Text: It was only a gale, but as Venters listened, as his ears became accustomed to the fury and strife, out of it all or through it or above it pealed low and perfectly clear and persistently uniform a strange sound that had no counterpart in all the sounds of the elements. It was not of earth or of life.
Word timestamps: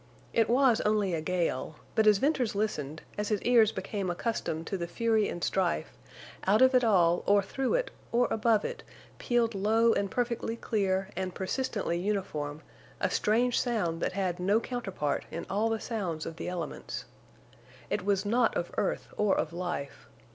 It 0.33 0.49
was 0.49 0.81
only 0.81 1.13
a 1.13 1.21
gale, 1.21 1.75
but 1.93 2.07
as 2.07 2.17
Venters 2.17 2.55
listened, 2.55 3.03
as 3.19 3.29
his 3.29 3.39
ears 3.43 3.71
became 3.71 4.09
accustomed 4.09 4.65
to 4.65 4.75
the 4.75 4.87
fury 4.87 5.29
and 5.29 5.43
strife, 5.43 5.95
out 6.47 6.59
of 6.63 6.73
it 6.73 6.83
all 6.83 7.21
or 7.27 7.43
through 7.43 7.75
it 7.75 7.91
or 8.11 8.27
above 8.31 8.65
it 8.65 8.81
pealed 9.19 9.53
low 9.53 9.93
and 9.93 10.09
perfectly 10.09 10.55
clear 10.55 11.11
and 11.15 11.35
persistently 11.35 11.99
uniform 11.99 12.63
a 12.99 13.11
strange 13.11 13.59
sound 13.61 14.01
that 14.01 14.13
had 14.13 14.39
no 14.39 14.59
counterpart 14.59 15.25
in 15.29 15.45
all 15.51 15.69
the 15.69 15.79
sounds 15.79 16.25
of 16.25 16.37
the 16.37 16.49
elements. 16.49 17.05
It 17.91 18.03
was 18.03 18.25
not 18.25 18.57
of 18.57 18.71
earth 18.79 19.07
or 19.17 19.37
of 19.37 19.53
life. 19.53 20.07